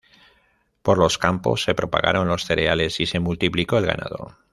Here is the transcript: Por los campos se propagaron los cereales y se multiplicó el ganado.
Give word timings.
Por 0.81 0.97
los 0.97 1.19
campos 1.19 1.61
se 1.61 1.75
propagaron 1.75 2.27
los 2.27 2.43
cereales 2.45 2.99
y 2.99 3.05
se 3.05 3.19
multiplicó 3.19 3.77
el 3.77 3.85
ganado. 3.85 4.35